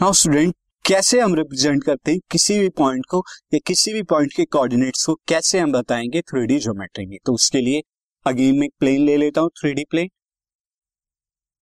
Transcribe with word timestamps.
Now 0.00 0.12
student 0.12 0.54
कैसे 0.84 1.18
हम 1.20 1.34
represent 1.34 1.82
करते 1.84 2.12
हैं 2.12 2.20
किसी 2.30 2.58
भी 2.58 2.68
पॉइंट 2.68 3.06
को 3.06 3.22
या 3.54 3.58
किसी 3.66 3.92
भी 3.92 4.02
पॉइंट 4.02 4.32
के 4.32 4.44
कोऑर्डिनेट्स 4.44 5.04
को? 5.06 5.14
कैसे 5.28 5.58
हम 5.58 5.72
बताएँगे 5.72 6.20
थ्री 6.20 6.46
डी 6.46 6.58
ज्योमेट्री 6.58 7.06
में? 7.06 7.16
तो 7.26 7.32
उसके 7.32 7.58
लिए 7.58 7.82
अगेन 8.26 8.58
मैं 8.58 8.68
प्लेन 8.78 9.02
ले 9.02 9.16
लेता 9.16 9.40
हूँ 9.40 9.50
three 9.50 9.72
D 9.72 9.84
plane 9.84 10.08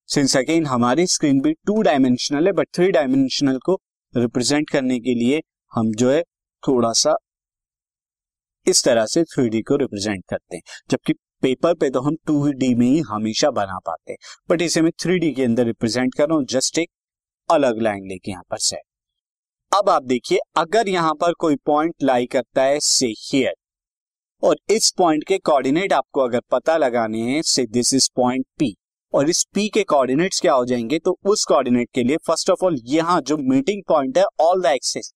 since 0.09 0.37
again 0.37 0.67
हमारी 0.67 1.07
स्क्रीन 1.07 1.41
भी 1.41 1.53
टू 1.53 1.83
डायमेंशनल 1.83 2.47
है 2.47 2.53
बट 2.53 2.69
थ्री 2.75 2.91
डायमेंशनल 2.91 3.59
को 3.59 3.75
रिप्रेजेंट 4.15 4.71
करने 4.71 4.99
के 5.01 5.15
लिए 5.15 5.41
हम 5.73 5.93
जो 5.95 6.11
है 6.11 6.23
थोड़ा 6.63 6.93
सा 6.93 7.17
इस 8.67 8.85
तरह 8.85 9.07
से 9.07 9.25
थ्री 9.25 9.49
डी 9.49 9.63
को 9.63 9.77
रिप्रेजेंट 9.77 10.23
करते 10.31 10.57
हैं। 10.57 10.63
जबकि 10.91 11.13
पेपर 11.43 11.75
पे 11.75 11.91
तो 11.91 12.01
हम 12.01 12.17
टू 12.27 12.51
डी 12.53 12.75
में 12.75 12.87
ही 12.87 13.01
हमेशा 13.01 13.51
बना 13.51 13.79
पाते 13.79 14.13
हैं। 14.13 14.19
बट 14.51 14.63
इसे 14.63 14.83
मैं 14.83 14.93
थ्री 15.01 15.19
डी 15.19 15.33
के 15.33 15.45
अंदर 15.45 15.65
रिप्रेजेंट 15.65 16.15
कर 16.15 16.29
रहा 16.29 16.37
हूँ 16.37 16.45
जस्ट 16.45 16.79
एक 16.79 16.91
अलग 17.51 17.81
लाइन 17.83 18.07
लेके 18.09 18.31
यहाँ 18.31 18.43
पर 18.51 18.59
सेट 18.59 18.83
अब 19.73 19.89
आप 19.91 20.03
देखिए, 20.05 20.39
अगर 20.57 20.89
यहाँ 20.89 21.15
पर 21.15 21.33
कोई 21.33 21.57
पॉइंट 21.67 21.95
लाई 22.03 22.27
करता 22.27 22.63
है 22.63 22.79
से 22.81 23.07
हियर 23.21 23.55
और 24.43 24.57
इस 24.71 24.91
पॉइंट 24.99 25.25
के 25.25 25.39
कोऑर्डिनेट 25.39 25.93
आपको 25.93 26.21
अगर 26.21 26.41
पता 26.51 26.77
लगाने 26.77 27.21
हैं 27.23 27.41
से 27.45 27.67
दिस 27.69 27.93
इज़ 27.95 28.09
पॉइंट 28.17 28.45
पी 28.59 28.75
और 29.15 29.31
इस 29.31 29.45
पी 29.55 29.69
के 29.69 29.83
कोऑर्डिनेट्स 29.85 30.41
क्या 30.41 30.53
हो 30.53 30.65
जाएँगे 30.67 30.99
तो 30.99 31.17
उस 31.25 31.45
कोऑर्डिनेट 31.45 31.89
के 31.95 32.03
लिए 32.03 32.17
फ़र्स्ट 32.27 32.51
ऑफ़ 32.51 32.65
ऑल 32.65 32.77
यहाँ 32.87 33.21
जो 33.23 33.37
मीटिंग 33.51 33.83
पॉइंट 33.89 34.19
है 34.19 34.25
all 34.41 34.63
the 34.63 34.67
axes 34.67 35.13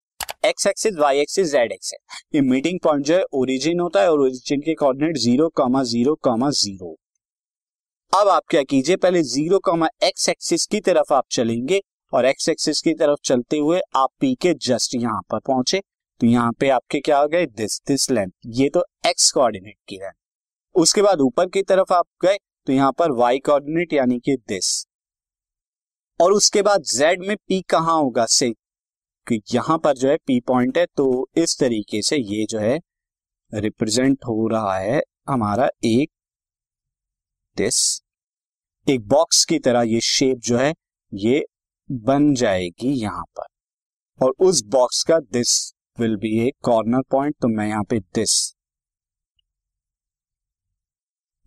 x 0.47 0.67
axis 0.67 0.97
y 0.99 1.19
axis 1.21 1.51
z 1.53 1.73
axis 1.73 2.19
ये 2.35 2.41
मीटिंग 2.41 2.79
पॉइंट 2.85 3.05
जो 3.07 3.15
है 3.15 3.25
ओरिजिन 3.35 3.81
होता 3.81 4.01
है, 4.03 4.11
और 4.11 4.21
ओरिजिन 4.21 4.61
के 4.61 4.75
coordinate 4.75 5.17
zero 5.19 5.49
comma 5.57 5.83
zero 5.85 6.15
comma 6.23 6.51
zero 6.53 6.97
अब 8.13 8.29
आप 8.29 8.43
क्या 8.51 8.63
कीजिए, 8.63 8.97
पहले 8.97 9.23
ज़ीरो 9.25 9.59
कॉमा 9.59 9.89
एक्स 10.05 10.29
एक्सिस 10.29 10.67
की 10.67 10.81
तरफ़ 10.81 11.13
आप 11.15 11.25
चलेंगे 11.31 11.81
और 12.13 12.27
एक्स 12.27 12.49
एक्सिस 12.49 12.81
की 12.83 12.93
तरफ़ 12.95 13.19
चलते 13.25 13.59
हुए 13.59 13.81
आप 13.97 14.09
पी 14.21 14.35
के 14.35 14.53
जस्ट 14.55 14.95
यहाँ 14.95 15.21
पर 15.31 15.39
पहुँचे 15.39 15.81
तो 16.21 16.27
यहाँ 16.27 16.53
पे 16.53 16.69
आपके 16.69 17.01
क्या 17.01 17.19
हो 17.19 17.29
गए? 17.29 17.47
दिस 17.47 17.81
दिस 17.89 18.11
लेंथ 18.11 18.31
ये 18.47 18.69
तो 18.69 18.85
एक्स 19.07 19.31
कोऑर्डिनेट 19.33 19.77
की 19.89 19.97
लेंथ 19.97 20.13
उसके 20.75 21.03
बाद 21.03 21.21
ऊपर 21.21 21.49
की 21.49 21.63
तरफ़ 21.63 21.93
आप 21.93 22.07
गए 22.23 22.37
तो 22.67 22.73
यहाँ 22.73 22.93
पर 22.93 23.11
वाई 23.13 23.39
कोऑर्डिनेट 23.39 23.93
यानी 23.93 24.19
कि 24.19 24.37
दिस 24.49 24.85
और 26.21 26.33
उसके 26.33 26.63
बाद 26.63 26.83
जेड 26.83 27.23
में 27.27 27.37
पी 27.39 27.61
कहाँ 27.63 27.99
होगा? 28.01 28.27
से 28.27 28.51
कि 29.27 29.41
यहाँ 29.55 29.79
पर 29.79 29.97
जो 29.97 30.09
है 30.09 30.17
पी 30.17 30.41
पॉइंट 30.41 30.79
है 30.79 30.87
तो 30.97 31.29
इस 31.37 31.59
तरीके 31.61 32.03
से 32.03 32.17
ये 32.17 32.47
जो 32.51 32.59
है 32.59 32.79
रिप्रेजेंट 33.55 34.19
हो 34.25 34.47
रहा 34.49 34.77
है 34.79 35.01
हमारा 35.29 35.69
एक 35.85 36.11
दिस 37.57 37.79
एक 38.87 39.01
बॉक्स 39.09 39.45
की 39.45 39.59
तरह 39.59 39.83
ये 39.83 40.01
शेप 40.01 40.39
जो 40.39 40.57
है, 40.59 40.73
ये 41.13 41.45
बन 41.93 42.33
जाएगी 42.35 42.93
यहाँ 42.93 43.25
पर। 43.39 43.47
और 44.21 44.35
उस 44.41 44.63
बॉक्स 44.71 45.03
का 45.05 45.19
this 45.33 45.53
will 45.99 46.17
be 46.17 46.39
a 46.41 46.51
corner 46.65 47.03
point 47.11 47.35
तो 47.43 47.49
मैं 47.49 47.69
यहाँ 47.69 47.85
पे 47.85 47.99
दिस 48.15 48.33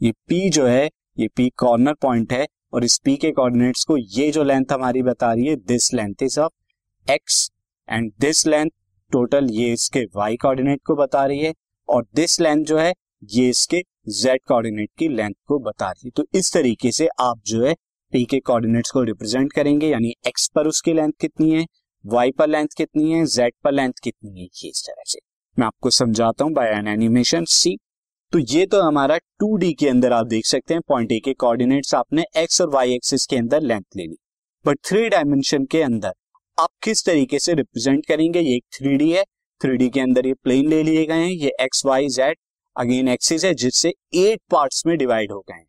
ये 0.01 0.11
पी 0.27 0.49
जो 0.49 0.65
है, 0.67 0.89
ये 1.17 1.27
पी 1.27 1.49
कॉर्नर 1.57 1.93
पॉइंट 2.01 2.33
है, 2.33 2.45
और 2.73 2.83
इस 2.83 2.97
पी 3.05 3.15
के 3.17 3.31
कोऑर्डिनेट्स 3.31 3.83
को 3.83 3.97
ये 3.97 4.29
जो 4.31 4.43
लेंथ 4.43 4.71
हमारी 4.71 5.01
बता 5.03 5.31
रही 5.33 5.47
है 5.47 5.55
this 5.57 5.93
length 5.93 6.23
is 6.23 6.39
of 6.39 7.11
x 7.11 7.49
and 7.89 8.11
this 8.19 8.45
length 8.47 8.69
total 9.11 9.49
ये 9.51 9.71
इसके 9.73 10.03
वाई 10.15 10.37
कोऑर्डिनेट 10.37 10.81
को 10.85 10.95
बता 10.95 11.25
रही 11.25 11.39
है, 11.39 11.53
और 11.89 12.05
दिस 12.15 12.39
लेंथ 12.41 12.63
जो 12.65 12.77
है, 12.77 12.93
ये 13.23 13.49
इसके 13.49 13.81
जेड 14.11 14.39
कोऑर्डिनेट 14.47 14.89
की 14.97 15.07
लेंथ 15.07 15.33
को 15.47 15.59
बता 15.61 15.89
रही 15.89 16.07
है। 16.07 16.11
तो 16.15 16.25
इस 16.35 16.51
तरीके 16.53 16.91
से 16.91 17.07
आप 17.19 17.41
जो 17.45 17.63
है 17.63 17.73
पी 18.15 18.23
के 18.25 18.39
कोऑर्डिनेट्स 18.39 18.91
को 18.91 19.01
रिप्रेजेंट 19.03 19.51
करेंगे, 19.53 19.87
यानी 19.87 20.13
एक्स 20.27 20.47
पर 20.55 20.67
उसकी 20.67 20.93
लेंथ 20.93 21.11
कितनी 21.21 21.49
है 21.51 21.65
वाई 22.05 22.31
पर 22.31 22.47
लेंथ 22.47 22.67
कितनी 22.77 23.11
है 23.11 23.25
जेड 23.25 23.53
पर 23.63 23.71
लेंथ 23.71 23.93
कितनी 24.03 24.39
है, 24.39 24.45
ये 24.45 24.69
इस 24.69 24.83
तरह 24.87 25.03
से। 25.05 25.19
मैं 25.57 25.65
आपको 25.67 25.89
समझाता 25.89 26.43
हूँ 26.45 26.53
बाय 26.53 26.69
एन 26.69 26.87
एनिमेशन 26.87 27.45
सी 27.45 27.75
तो 28.33 28.39
ये 28.41 28.65
तो 28.65 28.81
हमारा 28.81 29.17
2D 29.43 29.73
के 29.79 29.89
अंदर 29.89 30.13
आप 30.13 30.27
देख 30.27 30.45
सकते 30.45 30.73
हैं 30.73 30.81
पॉइंट 30.87 31.11
ए 31.11 31.19
के 31.19 31.33
कोऑर्डिनेट्स 31.35 31.93
आपने 31.95 32.25
एक्स 32.37 32.61
और 32.61 32.69
वाई 32.69 32.93
एक्सिस 32.93 33.25
के 33.25 33.37
अंदर 33.37 33.61
लेंथ 33.63 33.83
ले 33.97 34.03
ली। 34.03 34.17
बट 34.65 34.79
थ्री 34.85 35.07
डायमेंशन 35.09 35.65
के 35.65 35.81
अंदर 35.81 36.13
आप 36.57 36.69
किस 36.83 37.05
तरीके 37.05 37.39
से 37.39 37.53
रिप्रेजेंट 37.53 38.05
करेंगे? 38.05 38.39
ये 38.39 38.55
एक 38.55 38.65
थ्री 38.73 39.11
है। 39.11 39.23
थ्री 39.61 39.77
डी 39.77 39.89
के 39.89 39.99
अंदर 39.99 40.27
ये 40.27 40.33
प्लेन 40.33 40.69
ले 40.69 40.83
लिए 40.83 41.05
गए 41.05 41.13
हैं, 41.15 41.29
ये 41.29 41.55
x 41.61 41.85
y 41.85 42.07
z 42.09 42.37
again 42.75 43.07
axis 43.09 43.45
है, 43.45 43.53
जिससे 43.53 43.93
एट 44.15 44.41
पार्ट्स 44.51 44.85
में 44.85 44.97
डिवाइड 44.97 45.31
हो 45.31 45.39
गए 45.41 45.55
हैं। 45.55 45.67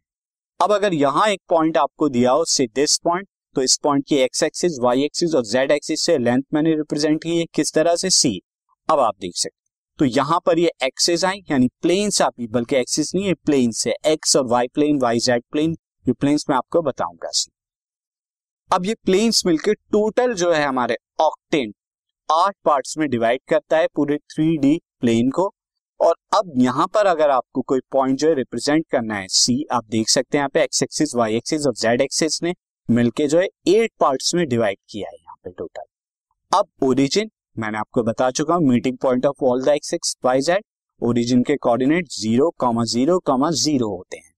अब 0.61 0.73
अगर 0.73 0.95
यहाँ 0.95 1.27
एक 1.29 1.41
पॉइंट 1.49 1.77
आपको 1.77 2.09
दिया 2.09 2.31
हो 2.31 2.45
से 2.45 2.67
दिस 2.67 2.97
पॉइंट 2.99 3.29
तो 3.57 3.63
इस 3.63 3.77
पॉइंट 3.83 4.05
की 4.09 4.17
एक्स 4.17 4.43
एक्सिस 4.43 4.79
वाई 4.83 5.03
एक्सिस 5.05 5.35
और 5.35 5.45
जेड 5.47 5.71
एक्सिस 5.71 6.01
से 6.01 6.17
लेंथ 6.19 6.43
मैंने 6.55 6.75
रिप्रेजेंट 6.77 7.23
की 7.23 7.37
है, 7.39 7.45
किस 7.55 7.73
तरह 7.73 7.97
से? 7.97 8.11
सी 8.11 8.41
अब 8.89 9.01
आप 9.01 9.15
देख 9.21 9.37
सकते 9.37 9.65
तो 9.99 10.05
यहाँ 10.07 10.39
पर 10.47 10.59
ये 10.59 10.71
एक्सेस 10.85 11.25
आई, 11.25 11.43
यानी 11.51 11.69
प्लेन 11.83 12.11
से 12.11 12.25
आप 12.25 12.41
बल्कि 12.51 12.77
एक्सिस 12.77 13.15
नहीं 13.15 13.27
है 13.27 13.35
प्लेन 13.37 13.71
से 13.73 13.95
एक्स 14.07 14.37
और 14.37 14.47
y 14.47 14.69
plane 14.69 15.01
y 15.03 15.19
z 15.19 15.43
plane 15.53 15.77
ये 16.07 16.13
प्लेन्स 16.13 16.45
मैं 16.51 16.57
आपको 16.57 16.83
बताऊँगा। 16.83 17.31
सी 17.33 17.51
अब 18.71 18.87
ये 18.87 18.95
प्लेन्स 19.05 19.45
मिलकर 19.47 19.75
टोटल 19.93 20.35
जो 20.35 20.53
है 20.53 20.65
हमारे 20.65 20.97
ऑक्टेन 21.21 21.73
आठ 22.29 22.55
पार्ट्स 22.65 22.97
में 22.99 23.09
डिवाइड 23.11 23.41
करता 23.49 23.79
है 23.79 23.89
पूरे 23.97 24.17
थ्री 24.31 24.57
डी 24.59 24.79
प्लेन 25.01 25.31
को। 25.31 25.53
और 26.01 26.15
अब 26.37 26.53
यहाँ 26.59 26.87
पर 26.87 27.07
अगर 27.07 27.31
आपको 27.31 27.63
कोई 27.63 27.81
पॉइंट 27.93 28.19
जो 28.19 28.29
है 28.29 28.35
रिप्रेजेंट 28.35 28.85
करना 28.91 29.15
है 29.15 29.27
सी 29.31 29.65
आप 29.73 29.85
देख 29.85 30.09
सकते 30.09 30.39
हैं 30.39 30.41
यहाँ 30.41 30.51
पे 30.55 30.63
एक्स 30.63 30.83
एक्सिस 30.83 31.15
वाई 31.15 31.37
एक्सिस 31.37 31.67
और 31.67 31.75
जेड 31.75 32.01
एक्सिस 32.01 32.43
ने 32.43 32.55
मिलके 32.89 33.27
जो 33.27 33.39
है 33.39 33.47
एट 33.69 33.93
पार्ट्स 34.01 34.35
में 34.35 34.47
डिवाइड 34.49 34.79
किया 34.91 35.09
है 35.09 35.17
यहाँ 35.17 35.37
पे 35.45 35.51
टोटल 35.51 36.59
अब 36.59 36.69
ओरिजिन 36.83 37.31
मैंने 37.59 37.79
आपको 37.79 38.03
बता 38.03 38.31
चुका 38.31 38.55
हूँ 38.55 38.69
meeting 38.69 38.99
point 38.99 39.27
of 39.27 39.45
all 39.45 39.63
the 39.65 39.69
x 39.69 39.95
x 39.95 40.17
y 40.25 40.41
z 40.41 40.65
origin 41.03 41.43
के 41.43 41.57
coordinate 41.57 42.09
zero 42.11 42.51
comma 42.59 42.85
zero 42.85 43.19
comma 43.19 43.51
zero 43.53 43.89
होते 43.89 44.17
हैं. 44.17 44.33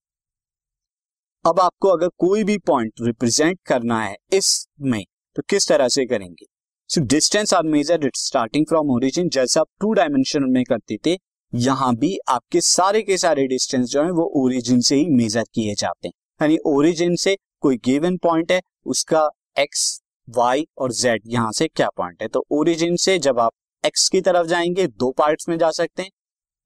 अब 1.45 1.61
आपको 1.61 1.89
अगर 1.89 2.09
कोई 2.19 2.45
भी 2.45 2.57
पॉइंट 2.59 2.93
रिप्रेजेंट 3.03 3.59
करना 3.67 4.01
है 4.03 4.17
इसमें 4.33 5.03
तो 5.37 5.43
किस 5.49 5.69
तरह 5.69 5.89
से 5.89 6.05
करेंगे? 6.07 6.47
So 6.91 7.01
distance 7.07 7.55
are 7.55 7.63
measure 7.65 8.11
starting 8.17 8.67
from 8.67 8.91
origin 8.91 9.29
जैसा 9.29 9.61
आप 9.61 9.69
टू 9.81 9.93
डायमेंशन 9.93 10.51
में 10.51 10.63
करते 10.65 10.99
थे 11.07 11.17
यहाँ 11.53 11.95
भी 11.97 12.17
आपके 12.29 12.61
सारे 12.61 13.03
के 13.03 13.17
सारे 13.19 13.47
डिस्टेंस 13.47 13.89
जो 13.89 14.03
है, 14.03 14.11
वो 14.11 14.33
ओरिजिन 14.37 14.81
से 14.81 14.97
ही 14.97 15.07
मेजर 15.09 15.45
किए 15.55 15.75
जाते 15.75 16.09
हैं। 16.09 16.13
यानी 16.43 16.59
ओरिजिन 16.67 17.17
से 17.17 17.37
कोई 17.61 17.77
गिवन 17.85 18.17
पॉइंट 18.17 18.53
है, 18.53 18.61
उसका 18.87 19.29
एक्स 19.59 20.01
वाई 20.29 20.67
और 20.79 20.93
जेड 20.93 21.23
यहाँ 21.27 21.53
से 21.53 21.69
क्या 21.69 21.89
पॉइंट 21.97 22.23
है? 22.23 22.29
तो 22.29 22.45
ओरिजिन 22.51 22.97
से 22.97 23.19
जब 23.19 23.39
आप 23.41 23.53
एक्स 23.85 24.09
की 24.09 24.21
तरफ़ 24.21 24.47
जाएँगे, 24.47 24.87
दो 24.87 25.11
पार्ट्स 25.11 25.49
में 25.49 25.59
जा 25.59 25.71
सकते 25.71 26.03
हैं। 26.03 26.11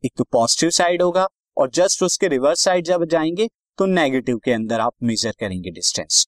एक 0.04 0.12
तो 0.16 0.24
पॉजिटिव 0.24 0.70
साइड 0.70 1.02
होगा 1.02 1.26
और 1.56 1.70
जस्ट 1.70 2.02
उसके 2.02 2.28
रिवर्स 2.28 2.60
साइड 2.60 2.84
जब 2.84 3.04
जाएँगे 3.04 3.48
तो 3.78 3.86
नेगेटिव 3.86 4.38
के 4.38 4.52
अंदर 4.52 4.80
आप 4.80 4.94
मेजर 5.02 5.32
करेंगे 5.40 5.70
डिस्टेंस 5.70 6.26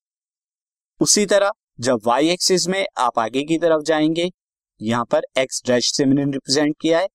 उसी 1.01 1.25
तरह 1.27 1.51
जब 1.81 2.01
वाई 2.07 2.29
एक्सिस 2.29 2.67
में 2.69 2.85
आप 2.99 3.19
आगे 3.19 3.43
की 3.43 3.59
तरफ़ 3.59 3.83
जाएँगे, 3.83 4.31
यहाँ 4.81 5.05
पर 5.05 5.23
एक्स 5.39 5.63
डैश 5.67 5.93
से 5.93 6.05
मैंने 6.05 6.25
रिप्रेजेंट 6.25 6.75
किया 6.81 6.99
है 6.99 7.09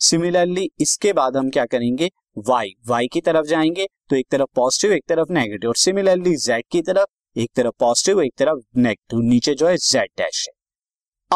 सिमिलरली 0.00 0.70
इसके 0.80 1.12
बाद 1.12 1.36
हम 1.36 1.50
क्या 1.50 1.64
करेंगे? 1.64 2.10
वाई 2.38 2.74
वाई 2.86 3.06
की 3.06 3.20
तरफ़ 3.20 3.46
जाएँगे 3.46 3.86
तो 4.10 4.16
एक 4.16 4.26
तरफ़ 4.30 4.48
पॉजिटिव 4.54 4.92
एक 4.92 5.04
तरफ़ 5.08 5.32
नेगेटिव 5.32 5.70
और 5.70 5.76
सिमिलरली 5.76 6.36
जेड 6.36 6.64
की 6.70 6.82
तरफ़, 6.82 7.06
एक 7.36 7.50
तरफ़ 7.56 7.72
पॉजिटिव 7.78 8.22
एक 8.22 8.32
तरफ़ 8.38 8.58
नेगेटिव 8.76 9.20
नीचे 9.20 9.54
जो 9.54 9.68
है 9.68 9.76
जेड 9.76 10.10
डैश 10.18 10.48
है। 10.48 10.54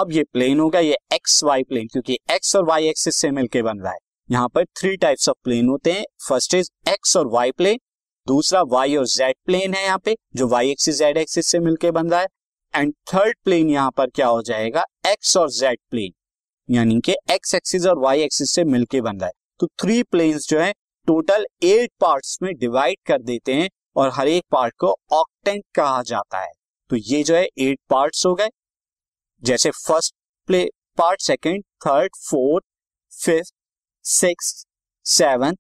अब 0.01 0.13
ये 0.13 0.25
प्लेन 0.25 0.61
होगा, 0.61 0.81
ये 0.81 0.97
एक्स 1.13 1.45
वाई 1.45 1.63
प्लेन 1.63 1.87
क्योंकि 1.87 2.19
एक्स 2.31 2.57
और 2.57 2.65
वाई 2.65 2.89
एक्सिस 2.89 3.17
से 3.17 3.31
मिलकर 3.31 3.63
बन 3.63 3.79
रहा 3.79 3.93
है। 3.93 3.99
यहाँ 4.31 4.49
पर 4.49 4.65
थ्री 4.65 4.97
टाइप्स 4.97 5.29
ऑफ़ 5.29 5.37
प्लेन 5.45 5.69
होते 5.69 5.93
हैं। 5.93 6.05
फ़र्स्ट 6.29 6.55
इज़ 6.55 6.71
एक्स 6.89 7.17
और 7.17 7.27
वाई 7.27 7.51
प्लेन 7.51 7.79
दूसरा 8.27 8.63
वाई 8.63 8.97
और 8.97 9.07
जेड 9.07 9.35
प्लेन 9.47 9.75
है 9.75 9.85
यहाँ 9.85 9.99
पे, 9.99 10.17
जो 10.37 10.49
वाई 10.49 10.71
एक्सिस 10.71 10.99
जेड 10.99 11.17
एक्सिस 11.17 11.47
से 11.47 11.59
मिलकर 11.59 11.91
बन 11.91 12.11
रहा 12.11 12.21
है। 12.21 12.27
एंड 12.75 12.95
थर्ड 13.15 13.37
प्लेन 13.45 13.71
यहाँ 13.71 13.91
पर 13.91 14.07
क्या 14.07 14.27
हो 14.27 14.43
जाएगा? 14.43 14.85
एक्स 15.07 15.37
और 15.37 15.51
जेड 15.51 15.79
प्लेन 15.91 16.13
यानी 16.71 17.01
कि 17.01 17.15
एक्स 17.31 17.55
एक्सिस 17.55 17.87
और 17.87 17.99
वाई 17.99 18.23
एक्सिस 18.23 18.51
से 18.51 18.65
मिलके 18.65 19.01
बन 19.01 19.17
रहा 19.17 19.27
है। 19.27 19.33
तो 19.61 19.67
थ्री 19.83 20.03
प्लेन्स 20.03 20.49
जो 20.49 20.59
है 20.61 20.73
टोटल 21.09 21.47
एट 21.63 21.91
पार्ट्स 22.01 22.39
में 22.43 22.53
डिवाइड 22.59 22.99
कर 23.07 23.23
देते 23.23 23.55
हैं 23.55 23.69
और 23.97 24.11
हर 24.15 24.29
एक 24.29 24.45
पार्ट 24.53 24.75
को 24.79 24.95
ऑक्टेंट 25.13 25.65
कहा 25.75 26.03
जाता 26.03 26.41
है। 26.41 26.53
तो 26.91 26.97
ये 26.97 27.23
जो 27.23 27.35
है 27.37 27.45
एट 27.59 27.79
पार्ट्स 27.91 28.27
हो 28.27 28.35
गए। 28.35 28.49
जैसे 29.43 29.71
first 29.71 30.15
play 30.49 30.65
part 30.99 31.21
second 31.21 31.65
third 31.87 32.17
fourth 32.21 32.65
fifth 33.13 33.53
six 34.05 34.65
seven 35.07 35.57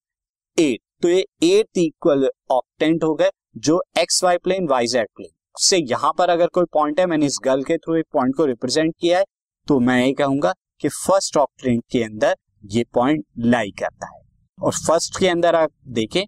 eight 0.57 0.81
तो 1.03 1.09
ये 1.09 1.25
एट 1.45 1.79
इक्वल 1.79 2.29
ऑक्टेंट 2.51 3.05
हो 3.05 3.15
गए, 3.15 3.31
जो 3.57 3.83
x 3.99 4.23
y 4.25 4.39
plane 4.39 4.67
y 4.69 4.87
z 4.87 5.09
plane 5.17 5.31
से 5.59 5.79
यहाँ 5.81 6.13
पर 6.19 6.31
अगर 6.31 6.47
कोई 6.49 6.65
पॉइंट 6.73 7.01
है, 7.01 7.07
मैंने 7.07 7.27
इस 7.27 7.39
गर्ल 7.45 7.65
के 7.65 7.77
थ्रू 7.79 7.97
एक 7.97 8.07
पॉइंट 8.13 8.37
को 8.37 8.45
रिप्रेजेंट 8.47 8.95
किया 9.01 9.19
है 9.19 9.25
तो 9.69 9.79
मैं 9.81 10.05
ये 10.07 10.13
कहूँगा 10.15 10.55
कि 10.81 10.89
फ़र्स्ट 10.89 11.37
ऑक्ट्रेंट 11.37 11.85
के 11.91 12.03
अंदर 12.05 12.37
ये 12.65 12.85
पॉइंट 12.95 13.25
लाई 13.39 13.71
करता 13.71 14.07
है। 14.07 14.21
और 14.63 14.73
फ़र्स्ट 14.73 15.19
के 15.19 15.29
अंदर 15.29 15.55
आप 15.55 15.71
देखें 15.89 16.23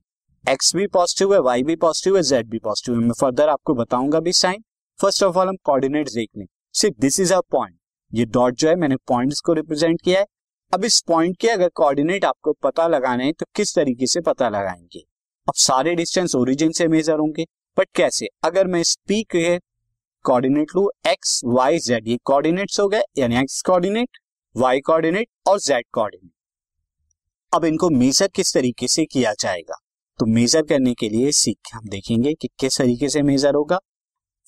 एक्स 0.45 0.75
भी 0.77 0.87
पॉजिटिव 0.87 1.35
है 1.35 1.41
वाई 1.41 1.63
भी 1.63 1.77
पॉजिटिव 1.77 2.17
है 2.17 2.23
जेड 2.23 2.49
भी 2.49 2.59
पॉजिटिव 2.59 2.95
है। 2.95 3.01
मैं 3.01 3.15
फर्दर 3.21 3.49
आपको 3.49 3.75
बताऊँगा 3.75 4.21
भी 4.21 4.33
साइन 4.33 4.65
फ़र्स्ट 5.01 5.23
ऑफ़ 5.23 5.39
ऑल 5.39 5.49
हम 5.49 5.57
कोऑर्डिनेट 5.57 6.09
देख 6.09 6.29
लें। 6.37 6.47
सिर्फ़ 6.73 7.01
दिस 7.01 7.21
इज़ 7.21 7.35
अ 7.35 7.41
पॉइंट 7.41 7.79
ये 8.15 8.25
डॉट 8.25 8.55
जो 8.55 8.69
है, 8.69 8.75
मैंने 8.77 8.97
पॉइंट्स 8.97 9.41
को 9.41 9.53
रिप्रेजेंट 9.53 10.01
किया 10.03 10.21
है। 10.21 10.27
अब 10.75 10.85
इस 10.85 11.01
पॉइंट 11.01 11.37
के 11.37 11.49
अगर 11.49 11.69
कोऑर्डिनेट 11.69 12.25
आपको 12.25 12.53
पता 12.53 12.87
लगाना 12.89 13.25
हैं 13.25 13.33
तो 13.33 13.47
किस 13.55 13.75
तरीके 13.75 14.07
से 14.07 14.21
पता 14.21 14.49
लगाएँगे? 14.49 14.99
अब 15.49 15.55
सारे 15.55 15.95
डिस्टेंस 15.95 16.35
ओरिजिन 16.35 16.73
से 16.73 16.89
मेजर 16.89 17.19
होंगे। 17.19 17.47
बट 17.79 17.89
कैसे? 17.95 18.27
अगर 18.45 18.67
मैं 18.67 18.81
इस 18.81 18.97
पी 19.09 19.23
के 19.23 19.59
कोऑर्डिनेट 20.25 20.67
लू 20.77 20.91
एक्स 21.07 21.41
वाई 21.45 21.79
जेड 21.79 22.09
ये 22.09 22.19
कोऑर्डिनेट्स 22.25 22.81
हो 22.81 22.89
गए, 22.89 23.03
यानी 23.19 23.37
एक्स 23.37 23.63
कोऑर्डिनेट 23.63 24.19
वाई 24.57 24.81
कोऑर्डिनेट 24.81 25.29
और 25.47 25.61
जेड 25.61 25.85
कोऑर्डिनेट 25.93 26.31
अब 27.53 27.65
इनको 27.65 27.89
मेजर 27.91 28.29
किस 28.29 28.53
तरीके 28.55 28.89
से 28.89 29.05
किया 29.05 29.33
जाएगा? 29.41 29.75
तो 30.19 30.27
मेजर 30.27 30.63
करने 30.63 30.93
के 30.95 31.09
लिए 31.09 31.33
सीख 31.33 31.71
हम 31.75 31.89
देखेंगे 31.89 32.35
कि 32.35 32.49
किस 32.61 32.79
तरीके 32.79 33.09
से 33.09 33.23
मेजर 33.23 33.55
होगा। 33.55 33.79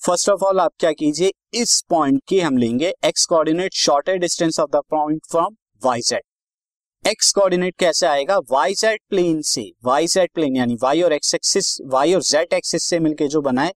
फ़र्स्ट 0.01 0.29
ऑफ़ 0.29 0.43
ऑल 0.43 0.59
आप 0.59 0.73
क्या 0.79 0.91
कीजिए? 0.91 1.31
इस 1.53 1.81
पॉइंट 1.89 2.21
की 2.27 2.39
हम 2.39 2.57
लेंगे 2.57 2.93
x 3.05 3.25
coordinate 3.25 3.73
shorter 3.73 4.17
distance 4.17 4.59
of 4.59 4.69
the 4.71 4.81
point 4.89 5.21
from 5.31 5.55
y 5.85 6.01
z 6.01 7.07
x 7.07 7.31
coordinate 7.33 7.75
कैसे 7.79 8.07
आएगा? 8.07 8.37
वाई 8.37 8.73
जेड 8.73 8.99
प्लेन 9.09 9.41
से। 9.41 9.71
वाई 9.85 10.07
जेड 10.07 10.29
प्लेन 10.33 10.55
यानी 10.55 10.77
वाई 10.83 11.01
और 11.01 11.13
एक्स 11.13 11.35
एक्सिस 11.35 11.77
वाई 11.85 12.13
और 12.13 12.21
जेड 12.21 12.53
एक्सिस 12.53 12.83
से 12.83 12.99
मिलके 12.99 13.27
जो 13.27 13.41
बनाए, 13.41 13.73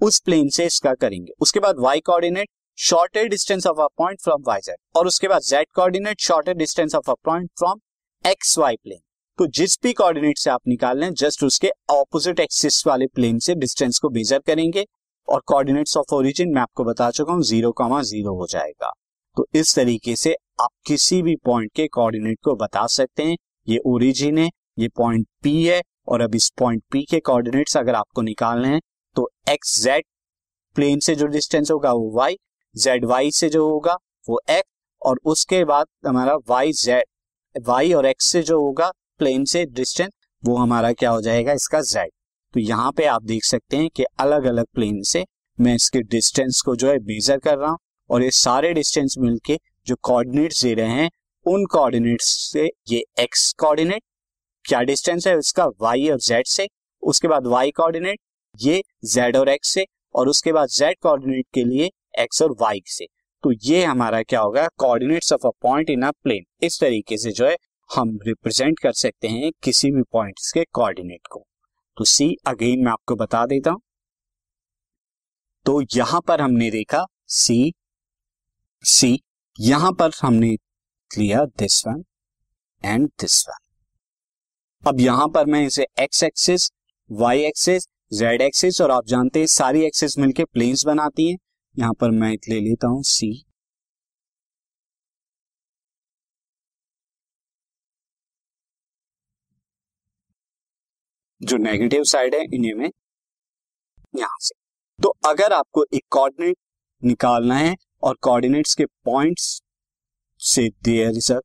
उस 0.00 0.20
प्लेन 0.20 0.48
से 0.48 0.66
इसका 0.66 0.94
करेंगे। 0.94 1.32
उसके 1.40 1.60
बाद 1.60 1.76
y 1.78 2.00
coordinate 2.00 2.48
shorter 2.78 3.26
distance 3.28 3.66
of 3.66 3.80
a 3.80 3.86
point 3.98 4.20
from 4.20 4.42
y 4.42 4.60
z 4.64 4.76
और 4.96 5.06
उसके 5.06 5.28
बाद 5.28 5.42
z 5.42 5.66
coordinate 5.74 6.20
shorter 6.20 6.54
distance 6.54 6.94
of 6.94 7.10
a 7.10 7.14
point 7.24 7.50
from 7.58 7.80
x 8.24 8.56
y 8.58 8.76
plane 8.76 8.98
तो 9.38 9.46
जिस 9.48 9.76
भी 9.82 9.92
कोऑर्डिनेट 9.92 10.38
से 10.38 10.50
आप 10.50 10.60
निकाल 10.68 10.98
लें 11.00 11.12
जस्ट 11.14 11.44
उसके 11.44 11.70
ऑपोजिट 11.90 12.40
एक्सिस 12.40 12.86
वाले 12.86 13.06
प्लेन 13.14 13.38
से 13.38 13.54
डिस्टेंस 13.56 13.98
को 13.98 14.10
मेजर 14.10 14.38
करेंगे 14.46 14.86
और 15.28 15.42
कोऑर्डिनेट्स 15.46 15.96
ऑफ़ 15.96 16.14
ओरिजिन 16.14 16.54
मैं 16.54 16.62
आपको 16.62 16.84
बता 16.84 17.10
चुका 17.10 17.32
हूँ 17.32 17.42
ज़ीरो 17.44 17.72
कॉमा 17.72 18.02
ज़ीरो 18.02 18.34
हो 18.36 18.46
जाएगा। 18.50 18.92
तो 19.36 19.46
इस 19.54 19.74
तरीके 19.76 20.16
से 20.16 20.34
आप 20.60 20.70
किसी 20.86 21.22
भी 21.22 21.36
पॉइंट 21.44 21.72
के 21.76 21.86
कोऑर्डिनेट 21.88 22.38
को 22.44 22.54
बता 22.56 22.86
सकते 22.88 23.22
हैं। 23.22 23.36
ये 23.68 23.78
ओरिजिन 23.86 24.38
है, 24.38 24.48
ये 24.78 24.88
पॉइंट 24.96 25.26
पी 25.42 25.62
है 25.64 25.80
और 26.08 26.20
अब 26.20 26.34
इस 26.34 26.50
पॉइंट 26.58 26.82
पी 26.92 27.02
के 27.10 27.20
कोऑर्डिनेट्स 27.22 27.76
अगर 27.76 27.94
आपको 27.94 28.22
निकालने 28.22 28.68
हैं 28.68 28.80
तो 29.16 29.30
एक्स 29.50 29.80
जेड 29.82 30.04
प्लेन 30.76 31.00
से 31.00 31.14
जो 31.14 31.26
डिस्टेंस 31.28 31.70
होगा 31.70 31.92
वो 31.92 32.10
वाई 32.16 32.36
जेड 32.74 33.04
वाई 33.04 33.30
से 33.30 33.48
जो 33.48 33.68
होगा, 33.68 33.96
वो 34.28 34.40
एक्स 34.50 34.68
और 35.02 35.20
उसके 35.24 35.64
बाद 35.64 35.86
हमारा 36.06 36.34
वाई 36.48 36.72
जेड 36.74 37.62
वाई 37.66 37.92
और 37.92 38.06
एक्स 38.06 38.26
से 38.26 38.42
जो 38.42 38.60
होगा 38.60 38.90
प्लेन 39.20 39.44
से 39.44 39.64
डिस्टेंस 39.66 40.10
वो 40.42 40.56
हमारा 40.56 40.92
क्या 40.92 41.10
हो 41.10 41.20
जाएगा 41.20 41.52
इसका 41.52 41.80
जेड 41.82 42.10
तो 42.54 42.60
यहाँ 42.60 42.92
पे 42.92 43.04
आप 43.06 43.22
देख 43.22 43.44
सकते 43.44 43.76
हैं 43.76 43.88
कि 43.96 44.04
अलग 44.20 44.44
अलग 44.44 44.66
प्लेन 44.74 45.02
से 45.02 45.24
मैं 45.58 45.74
इसके 45.74 46.00
डिस्टेंस 46.02 46.60
को 46.60 46.74
जो 46.76 46.88
है 46.88 46.98
मेजर 46.98 47.38
कर 47.38 47.56
रहा 47.58 47.70
हूँ, 47.70 47.78
और 48.10 48.22
ये 48.22 48.30
सारे 48.30 48.72
डिस्टेंस 48.74 49.14
मिलके 49.18 49.58
जो 49.86 49.96
कोऑर्डिनेट्स 50.02 50.62
दे 50.64 50.72
रहे 50.74 50.90
हैं, 50.90 51.10
उन 51.46 51.64
कोऑर्डिनेट्स 51.66 52.26
से 52.52 52.64
ये 52.90 53.02
एक्स 53.20 53.52
कोऑर्डिनेट 53.58 54.02
क्या 54.64 54.80
डिस्टेंस 54.82 55.26
है 55.26 55.36
इसका 55.38 55.66
वाई 55.80 56.08
और 56.08 56.18
जेड 56.20 56.46
से, 56.46 56.66
उसके 57.02 57.28
बाद 57.28 57.46
वाई 57.46 57.70
कोऑर्डिनेट 57.70 58.20
ये 58.54 58.82
जेड 59.04 59.36
और 59.36 59.48
एक्स 59.48 59.68
से, 59.68 59.86
और 60.14 60.28
उसके 60.28 60.52
बाद 60.52 60.68
जेड 60.70 60.96
कोऑर्डिनेट 61.02 61.46
के 61.54 61.64
लिए 61.64 61.90
एक्स 62.14 62.42
और 62.42 62.52
वाई 62.60 62.82
से। 62.86 63.06
तो 63.44 63.52
ये 63.64 63.84
हमारा 63.84 64.22
क्या 64.22 64.40
होगा? 64.40 64.66
Coordinates 64.76 65.32
of 65.32 65.46
a 65.46 65.50
point 65.62 65.90
in 65.90 66.02
a 66.02 66.10
plane 66.22 66.44
इस 66.62 66.80
तरीके 66.80 67.16
से 67.18 67.32
जो 67.32 67.46
है, 67.46 67.56
हम 67.90 68.18
रिप्रेजेंट 68.26 68.78
कर 68.78 68.92
सकते 68.94 69.28
हैं 69.28 69.50
किसी 69.62 69.90
भी 69.90 70.02
पॉइंट 70.12 70.38
के 70.54 70.64
कोऑर्डिनेट 70.72 71.26
को। 71.30 71.44
तो 71.96 72.04
सी 72.04 72.34
अगेन 72.46 72.84
मैं 72.84 72.92
आपको 72.92 73.16
बता 73.16 73.44
देता 73.46 73.70
हूँ। 73.70 73.80
तो 75.66 75.80
यहाँ 75.96 76.20
पर 76.20 76.40
हमने 76.40 76.70
देखा 76.70 77.04
सी 77.28 77.72
सी 78.84 79.18
यहाँ 79.58 79.92
पर 79.92 80.10
हमने 80.22 80.50
लिया 81.10 81.44
this 81.58 81.82
one 81.86 82.02
and 82.84 83.08
this 83.20 83.44
one 83.48 84.88
अब 84.88 85.00
यहाँ 85.00 85.28
पर 85.28 85.46
मैं 85.46 85.64
इसे 85.66 85.86
x 86.00 86.22
axis 86.22 86.70
y 87.10 87.42
axis 87.44 87.86
z 88.12 88.42
axis 88.42 88.80
और 88.80 88.90
आप 88.90 89.06
जानते 89.06 89.38
हैं 89.38 89.46
सारी 89.46 89.82
एक्सिस 89.84 90.18
मिलके 90.18 90.44
प्लेन्स 90.44 90.84
बनाती 90.86 91.30
हैं। 91.30 91.36
यहाँ 91.76 91.92
पर 92.00 92.10
मैं 92.12 92.30
एक 92.32 92.48
ले 92.48 92.60
लेता 92.60 92.88
हूँ 92.88 93.02
सी 93.06 93.32
जो 101.40 101.56
नेगेटिव 101.56 102.02
साइड 102.04 102.34
है, 102.34 102.42
इन्हें 102.54 102.74
में 102.74 102.90
यहाँ 104.14 104.36
से। 104.40 104.54
तो 104.98 105.14
अगर 105.26 105.52
आपको 105.52 105.84
एक 105.94 106.02
कोऑर्डिनेट 106.10 106.56
निकालना 107.02 107.54
है 107.56 107.74
और 108.02 108.16
कोऑर्डिनेट्स 108.22 108.74
के 108.74 108.84
पॉइंट्स 109.04 109.46
से 110.40 110.68
there 110.84 111.16
is 111.16 111.32
a 111.32 111.38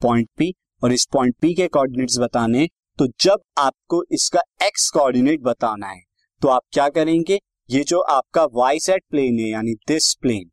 point 0.00 0.28
P 0.38 0.52
और 0.82 0.92
इस 0.92 1.06
पॉइंट 1.12 1.34
पी 1.40 1.54
के 1.54 1.66
कोऑर्डिनेट्स 1.68 2.18
बताने 2.18 2.66
तो 2.98 3.06
जब 3.20 3.42
आपको 3.58 4.02
इसका 4.12 4.40
एक्स 4.66 4.90
कोऑर्डिनेट 4.90 5.40
बताना 5.42 5.86
है 5.88 6.00
तो 6.42 6.48
आप 6.48 6.62
क्या 6.72 6.88
करेंगे? 6.90 7.38
ये 7.68 7.82
जो 7.84 7.98
आपका 8.00 8.44
वाई 8.54 8.78
जेड 8.78 9.02
प्लेन 9.10 9.38
है, 9.38 9.48
यानी 9.48 9.72
this 9.88 10.12
plane 10.14 10.50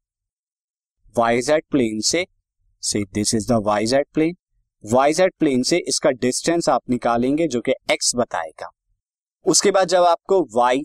y 1.15 1.42
z 1.42 1.63
plane 1.71 2.00
से 2.01 2.25
से 2.83 3.04
this 3.13 3.33
is 3.36 3.48
the 3.50 3.60
y 3.65 3.86
z 3.86 4.06
plane 4.13 4.36
y 4.83 5.13
z 5.13 5.33
plane 5.39 5.63
से 5.63 5.77
इसका 5.88 6.12
डिस्टेंस 6.12 6.69
आप 6.69 6.89
निकालेंगे 6.89 7.48
जो 7.48 7.62
कि 7.62 7.74
एक्स 7.92 8.12
बताएगा। 8.15 8.71
उसके 9.45 9.71
बाद 9.71 9.88
जब 9.88 10.04
आपको 10.04 10.42
वाई 10.56 10.83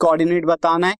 कोऑर्डिनेट 0.00 0.44
बताना 0.46 0.86
है 0.86 0.96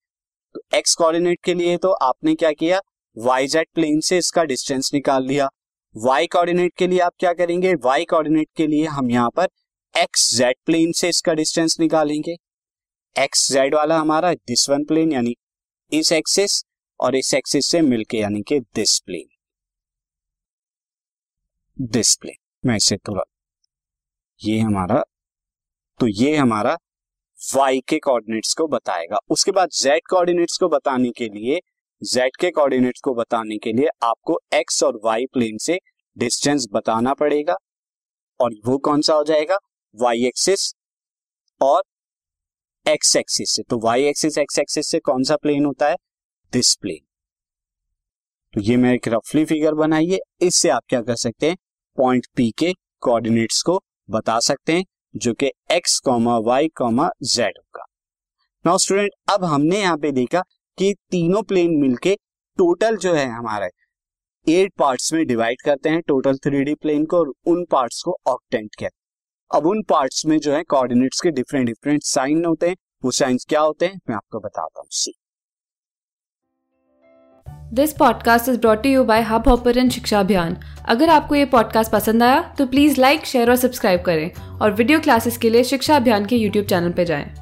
तो 0.54 0.60
एक्स 0.75 0.94
कोऑर्डिनेट 0.94 1.40
के 1.44 1.54
लिए 1.54 1.76
तो 1.76 1.92
आपने 1.92 2.34
क्या 2.34 2.52
किया? 2.52 2.81
वाई 3.16 3.46
जेड 3.46 3.66
प्लेन 3.75 4.00
से 4.00 4.19
इसका 4.19 4.44
डिस्टेंस 4.44 4.90
निकाल 4.94 5.26
लिया। 5.26 5.50
वाई 5.94 6.26
कोऑर्डिनेट 6.26 6.75
के 6.78 6.87
लिए 6.87 6.98
आप 7.00 7.12
क्या 7.19 7.32
करेंगे? 7.34 7.75
वाई 7.75 8.04
कोऑर्डिनेट 8.04 8.48
के 8.56 8.66
लिए 8.66 8.87
हम 8.88 9.10
यहाँ 9.10 9.31
पर 9.31 9.48
एक्स 9.94 10.34
जेड 10.34 10.56
प्लेन 10.66 10.92
से 10.92 11.08
इसका 11.08 11.34
डिस्टेंस 11.34 11.81
निकालेंगे। 11.81 12.37
एक्स 13.17 13.51
जेड 13.53 13.75
वाला 13.75 13.99
हमारा 13.99 14.33
दिस 14.35 14.69
वन 14.71 14.85
प्लेन 14.85 15.12
यानी 15.12 15.35
इस 15.93 16.12
एक्सिस 16.12 16.62
और 17.01 17.17
इस 17.17 17.33
एक्सिस 17.35 17.67
से 17.67 17.81
मिलके, 17.83 18.19
यानी 18.19 18.43
कि 18.43 18.59
दिस 18.61 18.99
प्लेन 18.99 19.29
दिस 21.79 22.15
प्लेन 22.17 22.37
मैं 22.65 22.77
इसे 22.77 22.97
थोड़ा, 22.99 23.23
ये 24.41 24.59
हमारा 24.61 25.03
तो 26.01 26.07
ये 26.09 26.37
हमारा 26.37 26.77
y 27.38 27.81
के 27.88 27.99
कोऑर्डिनेट्स 27.99 28.55
को 28.55 28.67
बताएगा। 28.69 29.19
उसके 29.31 29.50
बाद 29.50 29.69
z 29.73 30.00
कोऑर्डिनेट्स 30.11 30.59
को 30.59 30.69
बताने 30.69 31.11
के 31.11 31.29
लिए, 31.29 31.61
z 32.02 32.31
के 32.40 32.50
कोऑर्डिनेट्स 32.50 33.00
को 33.00 33.14
बताने 33.14 33.59
के 33.59 33.73
लिए 33.73 33.88
आपको 34.02 34.38
x 34.55 34.83
और 34.85 35.00
y 35.07 35.25
प्लेन 35.33 35.59
से 35.59 35.79
डिस्टेंस 36.17 36.67
बताना 36.73 37.14
पड़ेगा, 37.14 37.57
और 38.40 38.55
वो 38.67 38.79
कौन 38.81 39.00
सा 39.02 39.14
हो 39.14 39.25
जाएगा? 39.25 39.59
Y 39.95 40.14
एक्सिस 40.26 40.73
और 41.61 41.83
x 42.87 43.16
एक्सिस 43.16 43.50
से 43.50 43.62
तो 43.62 43.78
वाई 43.78 44.04
एक्सिस 44.04 44.38
एक्स 44.38 44.58
एक्सिस 44.58 44.88
से 44.88 44.99
कौन 44.99 45.25
सा 45.25 45.37
प्लेन 45.37 45.64
होता 45.64 45.88
है? 45.88 45.96
दिस 46.52 46.75
प्लेन 46.75 46.99
तो 48.54 48.60
ये 48.60 48.76
मैं 48.76 48.92
एक 48.94 49.08
रफली 49.08 49.44
फिगर 49.44 49.75
बनाइए, 49.75 50.18
इससे 50.42 50.68
आप 50.68 50.82
क्या 50.88 51.00
कर 51.02 51.16
सकते 51.16 51.49
हैं? 51.49 51.56
पॉइंट 51.99 52.26
P 52.38 52.50
के 52.58 52.72
कोऑर्डिनेट्स 53.00 53.62
को 53.62 53.80
बता 54.10 54.38
सकते 54.40 54.72
हैं, 54.72 54.84
जो 55.16 55.34
कि 55.34 55.50
x 55.72 55.99
comma 56.00 56.38
y 56.38 56.68
comma 56.68 57.08
z 57.25 57.58
होगा। 57.58 57.84
नाउ 58.64 58.78
स्टूडेंट 58.78 59.10
अब 59.32 59.44
हमने 59.44 59.80
यहाँ 59.80 59.99
पे 59.99 60.12
देखा 60.12 60.42
कि 60.78 60.92
तीनों 61.10 61.42
प्लेन 61.42 61.76
मिलके 61.80 62.14
टोटल 62.58 62.96
जो 62.96 63.14
है 63.14 63.26
हमारा 63.28 63.68
एट 64.46 64.72
पार्ट्स 64.78 65.12
में 65.12 65.26
डिवाइड 65.26 65.62
करते 65.62 65.88
हैं 65.88 66.00
टोटल 66.00 66.37
थ्री 66.37 66.62
डी 66.64 66.75
प्लेन 66.75 67.04
को 67.04 67.18
और 67.18 67.32
उन 67.46 67.64
पार्ट्स 67.64 68.02
को 68.02 68.16
ऑक्टेंट 68.26 68.70
कहते 68.70 68.84
हैं। 68.84 69.00
अब 69.52 69.66
उन 69.66 69.83
पार्ट्स 69.83 70.26
में 70.26 70.38
जो 70.38 70.52
है 70.52 70.62
कोऑर्डिनेट्स 70.62 71.21
के 71.21 71.30
डिफरेंट 71.30 71.66
डिफरेंट 71.66 72.02
साइन 72.02 72.45
होते 72.45 72.69
हैं। 72.69 72.76
वो 73.04 73.11
साइंस 73.11 73.47
क्या 73.49 73.61
होते 73.61 73.87
हैं? 73.87 74.00
मैं 74.09 74.16
आपको 74.16 74.40
बताता 74.40 74.80
हूँ। 74.80 74.87
See 74.90 75.12
this 77.73 77.92
podcast 77.92 78.49
is 78.49 78.59
brought 78.59 78.87
you 78.87 79.04
by 79.04 79.23
Hubhopper 79.49 79.88
शिक्षा 79.88 80.21
अभियान 80.21 80.57
अगर 80.88 81.09
आपको 81.09 81.35
ये 81.35 81.45
पॉडकास्ट 81.45 81.92
पसंद 81.92 82.23
आया 82.23 82.40
तो 82.59 82.66
प्लीज़ 82.66 83.00
लाइक 83.00 83.26
शेयर 83.26 83.50
और 83.50 83.57
सब्सक्राइब 83.57 84.02
करें। 84.02 84.59
और 84.59 84.73
वीडियो 84.73 85.00
क्लासेस 85.00 85.37
के 85.37 85.50
लिए 85.50 85.64
शिक्षा 85.64 85.97
अभियान 85.97 86.26
के 86.26 86.37
यूट्यूब 86.37 86.66
चैनल 86.66 86.92
पर 86.92 87.04
जाएँ। 87.04 87.39